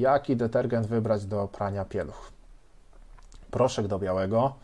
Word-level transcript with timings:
jaki 0.00 0.36
detergent 0.36 0.86
wybrać 0.86 1.26
do 1.26 1.48
prania 1.48 1.84
pieluch. 1.84 2.32
Proszek 3.50 3.86
do 3.86 3.98
białego, 3.98 4.54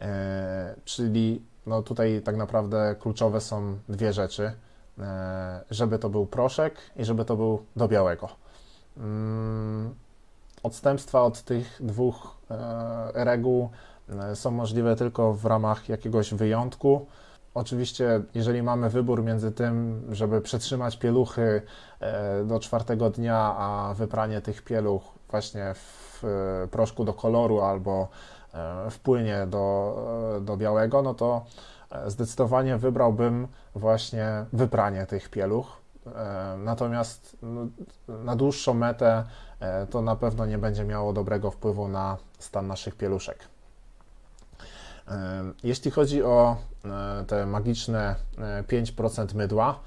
e, 0.00 0.74
czyli 0.84 1.42
no 1.66 1.82
tutaj 1.82 2.22
tak 2.24 2.36
naprawdę 2.36 2.96
kluczowe 3.00 3.40
są 3.40 3.78
dwie 3.88 4.12
rzeczy. 4.12 4.52
E, 4.98 5.60
żeby 5.70 5.98
to 5.98 6.08
był 6.08 6.26
proszek 6.26 6.74
i 6.96 7.04
żeby 7.04 7.24
to 7.24 7.36
był 7.36 7.64
do 7.76 7.88
białego. 7.88 8.28
Mm, 8.96 9.94
odstępstwa 10.62 11.22
od 11.22 11.42
tych 11.42 11.78
dwóch 11.80 12.36
e, 12.50 13.24
reguł 13.24 13.70
są 14.34 14.50
możliwe 14.50 14.96
tylko 14.96 15.34
w 15.34 15.44
ramach 15.44 15.88
jakiegoś 15.88 16.34
wyjątku. 16.34 17.06
Oczywiście, 17.54 18.22
jeżeli 18.34 18.62
mamy 18.62 18.90
wybór 18.90 19.24
między 19.24 19.52
tym, 19.52 20.02
żeby 20.10 20.40
przetrzymać 20.40 20.96
pieluchy 20.96 21.62
do 22.44 22.60
czwartego 22.60 23.10
dnia, 23.10 23.54
a 23.58 23.94
wypranie 23.94 24.40
tych 24.40 24.62
pieluch 24.62 25.02
właśnie 25.30 25.74
w 25.74 26.22
proszku 26.70 27.04
do 27.04 27.12
koloru 27.14 27.60
albo 27.60 28.08
w 28.90 28.98
płynie 28.98 29.46
do, 29.46 30.40
do 30.40 30.56
białego, 30.56 31.02
no 31.02 31.14
to 31.14 31.44
zdecydowanie 32.06 32.76
wybrałbym 32.76 33.48
właśnie 33.74 34.44
wypranie 34.52 35.06
tych 35.06 35.28
pieluch. 35.28 35.80
E, 36.16 36.56
natomiast 36.58 37.36
no, 37.42 37.66
na 38.08 38.36
dłuższą 38.36 38.74
metę 38.74 39.24
e, 39.60 39.86
to 39.86 40.02
na 40.02 40.16
pewno 40.16 40.46
nie 40.46 40.58
będzie 40.58 40.84
miało 40.84 41.12
dobrego 41.12 41.50
wpływu 41.50 41.88
na 41.88 42.16
stan 42.38 42.66
naszych 42.66 42.96
pieluszek. 42.96 43.38
E, 45.10 45.44
jeśli 45.62 45.90
chodzi 45.90 46.22
o 46.22 46.56
te 47.26 47.46
magiczne 47.46 48.14
5% 48.68 49.34
mydła, 49.34 49.80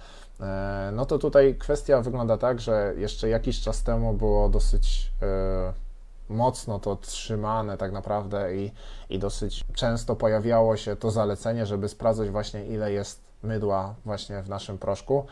no 0.91 1.05
to 1.05 1.19
tutaj 1.19 1.55
kwestia 1.55 2.01
wygląda 2.01 2.37
tak, 2.37 2.61
że 2.61 2.93
jeszcze 2.97 3.29
jakiś 3.29 3.61
czas 3.61 3.83
temu 3.83 4.13
było 4.13 4.49
dosyć 4.49 5.11
mocno 6.31 6.79
to 6.79 6.95
trzymane 6.95 7.77
tak 7.77 7.91
naprawdę 7.91 8.55
i, 8.55 8.71
i 9.09 9.19
dosyć 9.19 9.63
często 9.73 10.15
pojawiało 10.15 10.77
się 10.77 10.95
to 10.95 11.11
zalecenie, 11.11 11.65
żeby 11.65 11.89
sprawdzać 11.89 12.29
właśnie 12.29 12.65
ile 12.65 12.91
jest 12.91 13.21
mydła 13.43 13.95
właśnie 14.05 14.41
w 14.41 14.49
naszym 14.49 14.77
proszku. 14.77 15.25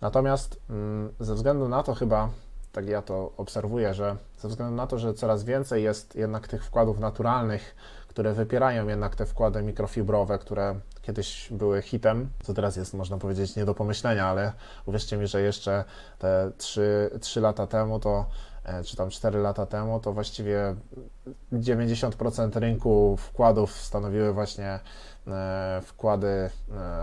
Natomiast 0.00 0.60
mm, 0.70 1.12
ze 1.20 1.34
względu 1.34 1.68
na 1.68 1.82
to 1.82 1.94
chyba, 1.94 2.28
tak 2.72 2.86
ja 2.86 3.02
to 3.02 3.32
obserwuję, 3.36 3.94
że 3.94 4.16
ze 4.38 4.48
względu 4.48 4.74
na 4.74 4.86
to, 4.86 4.98
że 4.98 5.14
coraz 5.14 5.44
więcej 5.44 5.82
jest 5.82 6.16
jednak 6.16 6.48
tych 6.48 6.64
wkładów 6.64 6.98
naturalnych, 6.98 7.74
które 8.18 8.32
wypierają 8.34 8.88
jednak 8.88 9.16
te 9.16 9.26
wkłady 9.26 9.62
mikrofibrowe, 9.62 10.38
które 10.38 10.74
kiedyś 11.02 11.48
były 11.50 11.82
hitem, 11.82 12.28
co 12.42 12.54
teraz 12.54 12.76
jest, 12.76 12.94
można 12.94 13.18
powiedzieć, 13.18 13.56
nie 13.56 13.64
do 13.64 13.74
pomyślenia, 13.74 14.26
ale 14.26 14.52
uwierzcie 14.86 15.16
mi, 15.16 15.26
że 15.26 15.40
jeszcze 15.40 15.84
te 16.18 16.52
3, 16.58 17.10
3 17.20 17.40
lata 17.40 17.66
temu 17.66 18.00
to 18.00 18.26
czy 18.84 18.96
tam 18.96 19.10
4 19.10 19.38
lata 19.38 19.66
temu, 19.66 20.00
to 20.00 20.12
właściwie 20.12 20.74
90% 21.52 22.58
rynku 22.58 23.16
wkładów 23.16 23.72
stanowiły 23.72 24.32
właśnie 24.32 24.80
e, 25.26 25.80
wkłady 25.84 26.28
e, 26.28 26.50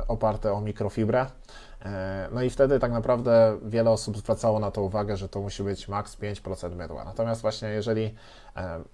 oparte 0.08 0.54
o 0.54 0.62
mikrofibrę. 0.62 1.26
No 2.32 2.42
i 2.42 2.50
wtedy 2.50 2.80
tak 2.80 2.92
naprawdę 2.92 3.58
wiele 3.66 3.92
osób 3.92 4.18
zwracało 4.18 4.60
na 4.60 4.72
to 4.72 4.82
uwagę, 4.82 5.18
że 5.18 5.30
to 5.30 5.42
musi 5.42 5.64
być 5.64 5.88
maks 5.88 6.18
5% 6.18 6.76
mydła. 6.76 7.04
Natomiast 7.04 7.42
właśnie 7.42 7.68
jeżeli 7.70 8.16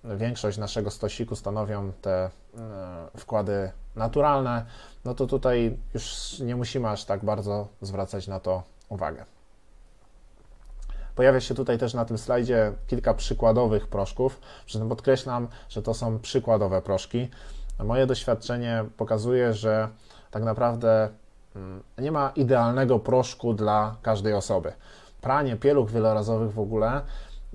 większość 0.03 0.57
naszego 0.57 0.91
stosiku 0.91 1.35
stanowią 1.35 1.91
te 2.01 2.29
wkłady 3.17 3.71
naturalne, 3.95 4.65
no 5.05 5.15
to 5.15 5.27
tutaj 5.27 5.77
już 5.93 6.39
nie 6.39 6.55
musimy 6.55 6.89
aż 6.89 7.05
tak 7.05 7.25
bardzo 7.25 7.67
zwracać 7.81 8.27
na 8.27 8.39
to 8.39 8.63
uwagę. 8.89 9.25
Pojawia 11.15 11.39
się 11.39 11.55
tutaj 11.55 11.77
też 11.77 11.93
na 11.93 12.05
tym 12.05 12.17
slajdzie 12.17 12.73
kilka 12.87 13.13
przykładowych 13.13 13.87
proszków. 13.87 14.39
Przy 14.65 14.79
tym 14.79 14.89
podkreślam, 14.89 15.47
że 15.69 15.81
to 15.81 15.93
są 15.93 16.19
przykładowe 16.19 16.81
proszki. 16.81 17.29
Moje 17.83 18.07
doświadczenie 18.07 18.85
pokazuje, 18.97 19.53
że 19.53 19.87
tak 20.31 20.43
naprawdę 20.43 21.09
mm, 21.55 21.83
nie 21.97 22.11
ma 22.11 22.31
idealnego 22.35 22.99
proszku 22.99 23.53
dla 23.53 23.95
każdej 24.01 24.33
osoby. 24.33 24.73
Pranie 25.21 25.55
pieluch 25.55 25.91
wielorazowych 25.91 26.53
w 26.53 26.59
ogóle 26.59 27.01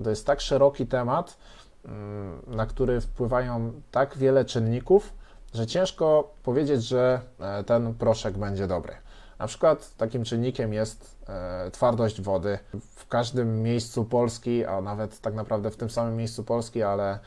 to 0.04 0.10
jest 0.10 0.26
tak 0.26 0.41
szeroki 0.41 0.86
temat, 0.86 1.36
mm, 1.84 2.42
na 2.47 2.66
który 2.66 3.00
wpływają 3.00 3.72
tak 3.91 4.19
wiele 4.19 4.44
czynników, 4.44 5.12
że 5.54 5.66
ciężko 5.66 6.30
powiedzieć, 6.42 6.82
że 6.82 7.20
e, 7.41 7.64
ten 7.64 7.94
proszek 7.94 8.38
będzie 8.38 8.66
dobry. 8.66 8.97
Na 9.38 9.47
przykład 9.47 9.97
takim 9.97 10.24
czynnikiem 10.24 10.72
jest 10.72 11.16
e, 11.28 11.70
twardość 11.70 12.20
wody. 12.20 12.58
W 12.94 13.08
każdym 13.08 13.62
miejscu 13.62 14.04
Polski, 14.04 14.64
a 14.64 14.80
nawet 14.80 15.20
tak 15.20 15.34
naprawdę 15.34 15.70
w 15.70 15.76
tym 15.76 15.91
samym 15.91 16.16
miejscu 16.16 16.44
Polski, 16.44 16.82
ale 16.82 17.19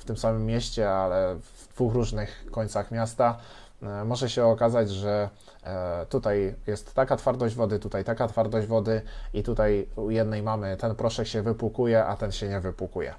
w 0.00 0.04
tym 0.04 0.16
samym 0.16 0.46
mieście, 0.46 0.90
ale 0.90 1.34
w 1.34 1.68
dwóch 1.74 1.94
różnych 1.94 2.46
końcach 2.50 2.90
miasta, 2.90 3.38
e, 3.82 4.04
może 4.04 4.30
się 4.30 4.44
okazać, 4.44 4.90
że 4.90 5.28
e, 5.64 6.06
tutaj 6.06 6.54
jest 6.66 6.94
taka 6.94 7.16
twardość 7.16 7.54
wody, 7.54 7.78
tutaj 7.78 8.04
taka 8.04 8.28
twardość 8.28 8.66
wody 8.66 9.02
i 9.34 9.42
tutaj 9.42 9.88
u 9.96 10.10
jednej 10.10 10.42
mamy 10.42 10.76
ten 10.76 10.94
proszek 10.94 11.26
się 11.26 11.42
wypłukuje, 11.42 12.04
a 12.04 12.16
ten 12.16 12.32
się 12.32 12.48
nie 12.48 12.60
wypłukuje. 12.60 13.14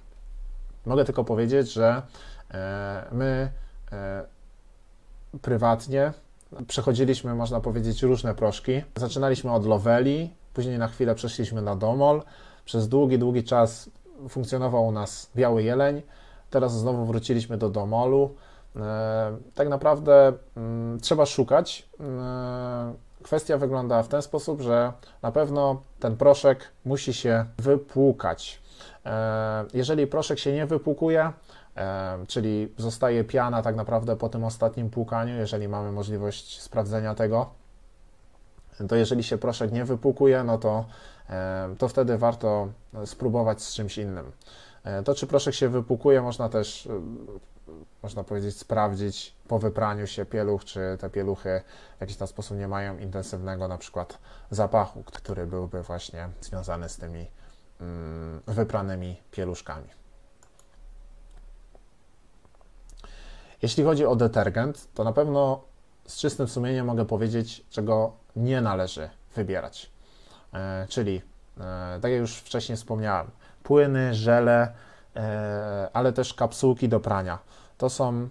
Mogę 0.86 1.06
tylko 1.06 1.24
powiedzieć, 1.24 1.74
że 1.74 2.02
my 3.12 3.52
prywatnie 5.42 6.14
Przechodziliśmy, 6.68 7.36
można 7.36 7.60
powiedzieć, 7.60 8.04
różne 8.04 8.36
proszki. 8.36 8.82
Zaczynaliśmy 8.96 9.52
od 9.52 9.66
Loveli, 9.66 10.34
później 10.54 10.78
na 10.78 10.88
chwilę 10.88 11.16
przeszliśmy 11.16 11.62
na 11.62 11.76
Domol. 11.76 12.22
Przez 12.66 12.88
długi, 12.88 13.20
długi 13.20 13.44
czas 13.44 13.90
funkcjonował 14.30 14.88
u 14.88 14.92
nas 14.92 15.32
Biały 15.36 15.64
Jeleń. 15.64 16.02
Teraz 16.50 16.80
znowu 16.80 17.06
wróciliśmy 17.06 17.58
do 17.58 17.70
Domolu. 17.70 18.36
E, 18.76 19.38
tak 19.56 19.70
naprawdę 19.70 20.34
mm, 20.58 21.00
trzeba 21.00 21.26
szukać. 21.26 21.90
E, 22.00 22.94
kwestia 23.24 23.58
wygląda 23.58 24.04
w 24.04 24.08
ten 24.08 24.22
sposób, 24.22 24.62
że 24.62 24.94
na 25.22 25.32
pewno 25.32 25.82
ten 26.00 26.18
proszek 26.18 26.68
musi 26.86 27.14
się 27.14 27.46
wypłukać. 27.58 28.62
E, 29.06 29.66
jeżeli 29.74 30.08
proszek 30.08 30.40
się 30.40 30.54
nie 30.54 30.66
wypłukuje, 30.66 31.32
czyli 32.28 32.74
zostaje 32.78 33.24
piana 33.24 33.62
tak 33.62 33.76
naprawdę 33.76 34.16
po 34.16 34.30
tym 34.30 34.44
ostatnim 34.44 34.90
płukaniu, 34.90 35.36
jeżeli 35.36 35.68
mamy 35.68 35.92
możliwość 35.92 36.62
sprawdzenia 36.62 37.16
tego, 37.16 37.50
to 38.88 38.96
jeżeli 38.96 39.24
się 39.24 39.38
proszek 39.38 39.72
nie 39.72 39.86
wypłukuje, 39.86 40.44
no 40.44 40.58
to, 40.58 40.86
to 41.78 41.88
wtedy 41.88 42.18
warto 42.18 42.68
spróbować 43.06 43.62
z 43.62 43.74
czymś 43.74 43.98
innym. 43.98 44.32
E, 44.84 45.04
to, 45.04 45.16
czy 45.16 45.28
proszek 45.28 45.54
się 45.54 45.70
wypłukuje, 45.70 46.22
można 46.22 46.50
też, 46.50 46.88
e, 46.88 47.02
można 48.04 48.24
powiedzieć, 48.24 48.58
sprawdzić 48.58 49.36
po 49.48 49.60
wypraniu 49.60 50.08
się 50.08 50.26
pieluch, 50.26 50.66
czy 50.66 50.98
te 51.00 51.10
pieluchy 51.10 51.62
w 51.98 52.02
jakiś 52.02 52.18
tam 52.18 52.28
sposób 52.28 52.58
nie 52.58 52.68
mają 52.68 52.98
intensywnego 52.98 53.68
na 53.68 53.78
przykład 53.78 54.18
zapachu, 54.52 55.04
który 55.04 55.48
byłby 55.48 55.84
właśnie 55.84 56.30
związany 56.42 56.90
z 56.90 56.98
tymi 56.98 57.28
mm, 57.82 58.42
wypranymi 58.48 59.22
pieluszkami. 59.32 59.99
Jeśli 63.62 63.84
chodzi 63.84 64.06
o 64.06 64.16
detergent, 64.16 64.88
to 64.94 65.04
na 65.04 65.14
pewno 65.14 65.62
z 66.06 66.18
czystym 66.18 66.48
sumieniem 66.48 66.86
mogę 66.86 67.06
powiedzieć, 67.06 67.66
czego 67.70 68.12
nie 68.36 68.62
należy 68.62 69.10
wybierać. 69.36 69.92
E, 70.54 70.86
czyli, 70.90 71.22
e, 71.60 72.00
tak 72.02 72.12
jak 72.12 72.20
już 72.20 72.38
wcześniej 72.38 72.78
wspomniałem, 72.78 73.28
płyny, 73.64 74.14
żele, 74.14 74.74
e, 75.16 75.90
ale 75.94 76.14
też 76.14 76.34
kapsułki 76.34 76.90
do 76.90 77.00
prania. 77.00 77.40
To 77.78 77.90
są 77.90 78.30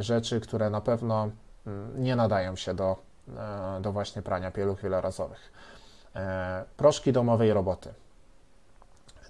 rzeczy, 0.00 0.40
które 0.40 0.70
na 0.70 0.80
pewno 0.80 1.28
mm, 1.66 2.02
nie 2.02 2.16
nadają 2.16 2.56
się 2.56 2.74
do, 2.74 2.96
do 3.80 3.92
właśnie 3.92 4.22
prania 4.22 4.50
pieluch 4.50 4.80
wielorazowych. 4.80 5.52
Proszki 6.76 7.12
domowej 7.12 7.52
roboty. 7.52 7.94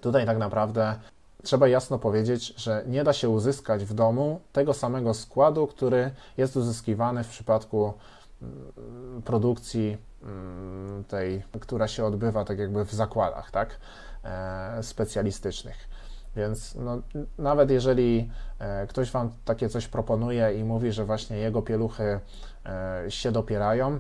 Tutaj 0.01 0.27
tak 0.27 0.39
naprawdę 0.39 0.95
trzeba 1.43 1.69
jasno 1.69 1.99
powiedzieć, 1.99 2.55
że 2.57 2.85
nie 2.87 3.05
da 3.05 3.13
się 3.13 3.29
uzyskać 3.29 3.85
w 3.85 3.95
domu 3.95 4.41
tego 4.53 4.75
samego 4.75 5.15
składu, 5.15 5.67
który 5.67 6.11
jest 6.37 6.57
uzyskiwany 6.57 7.25
w 7.25 7.29
przypadku 7.29 7.95
mm, 8.43 9.23
produkcji 9.23 9.99
mm, 10.23 11.05
tej, 11.05 11.43
która 11.61 11.89
się 11.89 12.05
odbywa 12.05 12.45
tak 12.45 12.59
jakby 12.59 12.85
w 12.85 12.93
zakładach, 12.93 13.51
tak, 13.51 13.79
e, 14.25 14.83
specjalistycznych. 14.83 15.89
Więc 16.37 16.75
no, 16.75 16.99
nawet 17.39 17.71
jeżeli 17.71 18.31
e, 18.59 18.87
ktoś 18.87 19.11
Wam 19.11 19.33
takie 19.45 19.69
coś 19.69 19.89
proponuje 19.89 20.55
i 20.55 20.65
mówi, 20.65 20.93
że 20.93 21.05
właśnie 21.05 21.37
jego 21.37 21.63
pieluchy 21.63 22.21
e, 22.67 23.05
się 23.09 23.33
dopierają, 23.33 23.99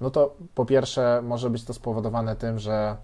no 0.00 0.10
to 0.10 0.36
po 0.54 0.66
pierwsze 0.66 1.20
może 1.22 1.50
być 1.50 1.64
to 1.64 1.74
spowodowane 1.74 2.36
tym, 2.36 2.58
że 2.58 2.96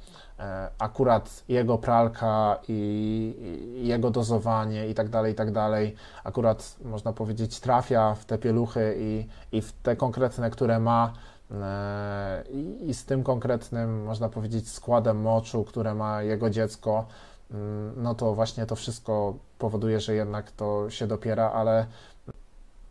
akurat 0.78 1.44
jego 1.48 1.78
pralka 1.78 2.58
i 2.68 3.82
jego 3.82 4.10
dozowanie 4.10 4.88
i 4.88 4.94
tak 4.94 5.08
dalej, 5.08 5.32
i 5.32 5.34
tak 5.34 5.52
dalej, 5.52 5.94
akurat 6.24 6.76
można 6.84 7.12
powiedzieć 7.12 7.60
trafia 7.60 8.14
w 8.14 8.24
te 8.24 8.38
pieluchy 8.38 8.94
i, 8.98 9.28
i 9.52 9.62
w 9.62 9.72
te 9.72 9.96
konkretne, 9.96 10.50
które 10.50 10.80
ma. 10.80 11.12
E, 11.50 12.44
i, 12.50 12.88
i 12.90 12.94
z 12.94 13.04
tym 13.04 13.22
konkretnym, 13.22 14.04
można 14.04 14.28
powiedzieć, 14.28 14.70
składem 14.70 15.20
moczu, 15.20 15.64
które 15.64 15.94
ma 15.94 16.22
jego 16.22 16.50
dziecko, 16.50 17.06
mm, 17.50 18.02
no 18.02 18.14
to 18.14 18.34
właśnie 18.34 18.66
to 18.66 18.76
wszystko 18.76 19.34
powoduje, 19.58 20.00
że 20.00 20.14
jednak 20.14 20.50
to 20.50 20.90
się 20.90 21.06
dopiera, 21.06 21.50
ale 21.50 21.86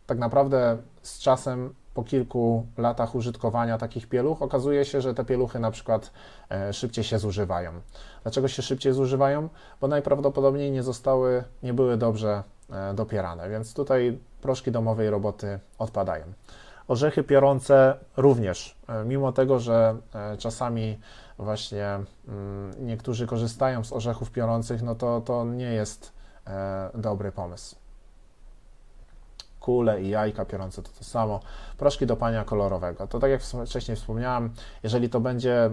tak 0.06 0.18
naprawdę 0.18 0.76
z 1.02 1.18
czasem 1.18 1.74
po 1.94 2.04
kilku 2.04 2.66
latach 2.78 3.14
użytkowania 3.14 3.78
takich 3.78 4.08
pieluch 4.08 4.42
okazuje 4.42 4.84
się, 4.84 5.00
że 5.00 5.14
te 5.14 5.24
pieluchy 5.24 5.58
na 5.58 5.70
przykład 5.70 6.10
e, 6.50 6.72
szybciej 6.72 7.04
się 7.04 7.18
zużywają. 7.18 7.72
Dlaczego 8.22 8.48
się 8.48 8.62
szybciej 8.62 8.92
zużywają? 8.92 9.48
Bo 9.80 9.88
najprawdopodobniej 9.88 10.70
nie 10.70 10.82
zostały, 10.82 11.44
nie 11.62 11.74
były 11.74 11.96
dobrze 11.96 12.42
e, 12.70 12.94
dopierane, 12.94 13.50
więc 13.50 13.74
tutaj 13.74 14.18
proszki 14.42 14.70
domowej 14.70 15.10
roboty 15.10 15.58
odpadają. 15.78 16.24
Orzechy 16.88 17.22
piorące 17.22 17.96
również, 18.16 18.76
e, 18.88 19.04
mimo 19.04 19.32
tego, 19.32 19.58
że 19.58 19.96
czasami 20.38 20.98
właśnie 21.38 21.86
mm, 22.28 22.86
niektórzy 22.86 23.26
korzystają 23.26 23.84
z 23.84 23.92
orzechów 23.92 24.30
piorących, 24.30 24.82
no 24.82 24.94
to 24.94 25.20
to 25.20 25.44
nie 25.44 25.72
jest 25.72 26.12
dobry 26.94 27.32
pomysł 27.32 27.83
kule 29.64 30.02
i 30.02 30.08
jajka 30.08 30.44
piorące 30.44 30.82
to 30.82 30.90
to 30.98 31.04
samo. 31.04 31.40
Proszki 31.78 32.06
do 32.06 32.16
pania 32.16 32.44
kolorowego. 32.44 33.06
To 33.06 33.18
tak 33.20 33.30
jak 33.30 33.42
wcześniej 33.66 33.96
wspomniałem, 33.96 34.50
jeżeli 34.82 35.08
to 35.08 35.20
będzie 35.20 35.70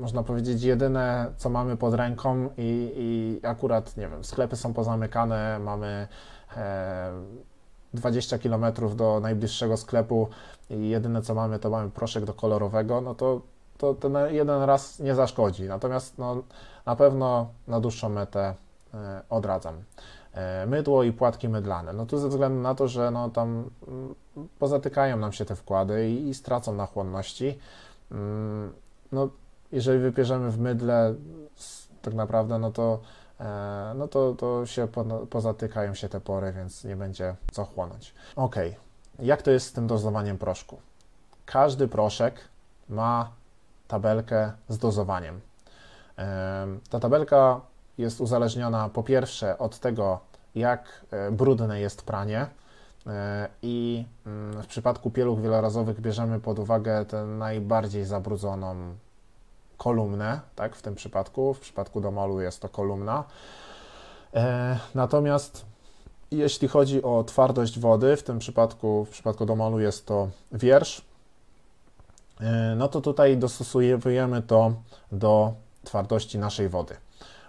można 0.00 0.22
powiedzieć, 0.22 0.62
jedyne, 0.62 1.32
co 1.36 1.50
mamy 1.50 1.76
pod 1.76 1.94
ręką 1.94 2.48
i, 2.58 2.92
i 2.96 3.40
akurat, 3.46 3.96
nie 3.96 4.08
wiem, 4.08 4.24
sklepy 4.24 4.56
są 4.56 4.74
pozamykane, 4.74 5.58
mamy 5.58 6.08
e, 6.56 7.12
20 7.94 8.38
km 8.38 8.64
do 8.96 9.20
najbliższego 9.20 9.76
sklepu 9.76 10.28
i 10.70 10.88
jedyne, 10.88 11.22
co 11.22 11.34
mamy, 11.34 11.58
to 11.58 11.70
mamy 11.70 11.90
proszek 11.90 12.24
do 12.24 12.34
kolorowego, 12.34 13.00
no 13.00 13.14
to, 13.14 13.40
to 13.78 13.94
ten 13.94 14.16
jeden 14.30 14.62
raz 14.62 14.98
nie 14.98 15.14
zaszkodzi. 15.14 15.64
Natomiast 15.64 16.18
no, 16.18 16.42
na 16.86 16.96
pewno 16.96 17.48
na 17.68 17.80
dłuższą 17.80 18.08
metę 18.08 18.54
e, 18.94 19.22
odradzam. 19.30 19.74
E, 20.36 20.66
mydło 20.66 21.02
i 21.02 21.12
płatki 21.12 21.48
mydlane. 21.48 21.92
No 21.92 22.06
tu 22.06 22.18
ze 22.18 22.28
względu 22.28 22.60
na 22.60 22.74
to, 22.74 22.88
że 22.88 23.10
no 23.10 23.30
tam 23.30 23.70
mm, 23.88 24.14
pozatykają 24.58 25.16
nam 25.16 25.32
się 25.32 25.44
te 25.44 25.56
wkłady 25.56 26.10
i, 26.10 26.28
i 26.28 26.34
stracą 26.34 26.74
na 26.74 26.86
chłonności. 26.86 27.58
Mm, 28.10 28.72
no, 29.12 29.28
jeżeli 29.72 29.98
wypierzemy 29.98 30.50
w 30.50 30.58
mydle, 30.58 31.14
tak 32.02 32.14
naprawdę, 32.14 32.58
no 32.58 32.70
to, 32.70 33.00
e, 33.40 33.92
no 33.96 34.08
to, 34.08 34.34
to 34.34 34.66
się 34.66 34.88
pozatykają 35.30 35.94
się 35.94 36.08
te 36.08 36.20
pory, 36.20 36.52
więc 36.52 36.84
nie 36.84 36.96
będzie 36.96 37.34
co 37.52 37.64
chłonąć. 37.64 38.14
Ok, 38.36 38.56
jak 39.18 39.42
to 39.42 39.50
jest 39.50 39.66
z 39.66 39.72
tym 39.72 39.86
dozowaniem 39.86 40.38
proszku? 40.38 40.78
Każdy 41.46 41.88
proszek 41.88 42.40
ma 42.88 43.30
tabelkę 43.88 44.52
z 44.68 44.78
dozowaniem. 44.78 45.40
Ta 46.90 47.00
tabelka 47.00 47.60
jest 47.98 48.20
uzależniona 48.20 48.88
po 48.88 49.02
pierwsze 49.02 49.58
od 49.58 49.78
tego, 49.78 50.20
jak 50.54 51.06
e, 51.10 51.30
brudne 51.30 51.80
jest 51.80 52.02
pranie. 52.02 52.46
E, 53.06 53.48
I 53.62 54.04
mm, 54.26 54.62
w 54.62 54.66
przypadku 54.66 55.10
pieluch 55.10 55.40
wielorazowych 55.40 56.00
bierzemy 56.00 56.40
pod 56.40 56.58
uwagę 56.58 57.04
tę 57.04 57.24
najbardziej 57.24 58.04
zabrudzoną 58.04 58.76
kolumnę, 59.78 60.40
tak, 60.54 60.76
w 60.76 60.82
tym 60.82 60.94
przypadku. 60.94 61.54
W 61.54 61.60
przypadku 61.60 62.00
domolu 62.00 62.40
jest 62.40 62.62
to 62.62 62.68
kolumna. 62.68 63.24
E, 64.34 64.78
natomiast 64.94 65.64
jeśli 66.30 66.68
chodzi 66.68 67.02
o 67.02 67.24
twardość 67.24 67.78
wody, 67.78 68.16
w 68.16 68.22
tym 68.22 68.38
przypadku, 68.38 69.04
w 69.04 69.10
przypadku 69.10 69.46
domolu 69.46 69.80
jest 69.80 70.06
to 70.06 70.28
wiersz, 70.52 71.02
no 72.76 72.88
to 72.88 73.00
tutaj 73.00 73.36
dostosujemy 73.36 74.42
to 74.42 74.72
do 75.12 75.54
twardości 75.84 76.38
naszej 76.38 76.68
wody. 76.68 76.96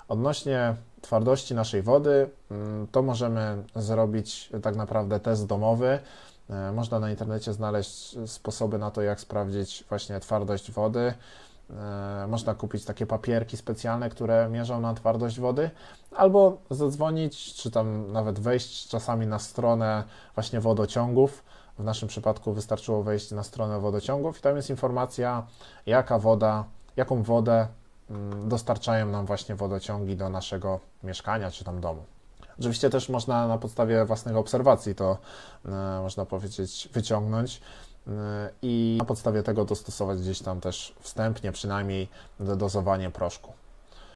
Odnośnie 0.08 0.76
twardości 1.02 1.56
naszej 1.56 1.82
wody, 1.82 2.30
mm, 2.52 2.88
to 2.88 3.02
możemy 3.02 3.64
zrobić 3.76 4.50
tak 4.62 4.76
naprawdę 4.76 5.20
test 5.20 5.46
domowy. 5.46 6.00
E, 6.50 6.72
można 6.72 7.00
na 7.00 7.10
internecie 7.10 7.54
znaleźć 7.54 8.16
sposoby 8.26 8.78
na 8.78 8.92
to, 8.92 9.02
jak 9.02 9.20
sprawdzić 9.20 9.84
właśnie 9.90 10.20
twardość 10.20 10.72
wody. 10.72 11.14
E, 11.70 12.26
można 12.28 12.56
kupić 12.56 12.86
takie 12.86 13.06
papierki 13.06 13.58
specjalne, 13.58 14.10
które 14.10 14.50
mierzą 14.50 14.82
na 14.82 14.94
twardość 14.94 15.40
wody, 15.40 15.70
albo 16.16 16.58
zadzwonić, 16.70 17.54
czy 17.54 17.72
tam 17.72 18.12
nawet 18.12 18.40
wejść 18.40 18.88
czasami 18.88 19.28
na 19.28 19.40
stronę 19.40 20.04
właśnie 20.36 20.60
wodociągów. 20.60 21.44
W 21.80 21.84
naszym 21.84 22.08
przypadku 22.08 22.54
wystarczyło 22.54 23.04
wejść 23.04 23.32
na 23.32 23.44
stronę 23.44 23.80
wodociągów 23.80 24.40
i 24.40 24.42
tam 24.42 24.56
jest 24.56 24.70
informacja, 24.70 25.48
jaka 25.86 26.20
woda, 26.20 26.66
jaką 26.96 27.24
wodę 27.24 27.68
dostarczają 28.46 29.06
nam 29.06 29.26
właśnie 29.26 29.56
wodociągi 29.56 30.16
do 30.16 30.30
naszego 30.30 30.80
mieszkania 31.04 31.52
czy 31.52 31.64
tam 31.64 31.82
domu. 31.82 32.04
Oczywiście 32.60 32.90
też 32.90 33.10
można 33.10 33.48
na 33.48 33.58
podstawie 33.58 34.06
własnych 34.06 34.38
obserwacji 34.38 34.96
to, 34.96 35.18
e, 35.66 35.70
można 36.02 36.26
powiedzieć, 36.26 36.90
wyciągnąć 36.94 37.62
e, 38.08 38.12
i 38.62 38.96
na 39.00 39.06
podstawie 39.06 39.44
tego 39.44 39.66
dostosować 39.66 40.20
gdzieś 40.20 40.42
tam 40.42 40.62
też 40.62 40.94
wstępnie 41.00 41.52
przynajmniej 41.52 42.08
do 42.40 42.56
dozowanie 42.56 43.12
proszku. 43.12 43.54